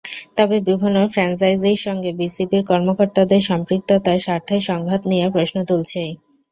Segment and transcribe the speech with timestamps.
[0.37, 6.11] তবে বিভিন্ন ফ্র্যাঞ্চাইজির সঙ্গে বিসিবির কর্মকর্তাদের সম্পৃক্ততা স্বার্থের সংঘাত নিয়ে প্রশ্ন তুলছেই।